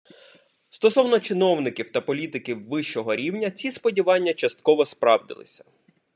Стосовно 0.69 1.19
чиновників 1.19 1.91
та 1.91 2.01
політиків 2.01 2.67
вищого 2.69 3.15
рівня, 3.15 3.51
ці 3.51 3.71
сподівання 3.71 4.33
частково 4.33 4.85
справдилися. 4.85 5.63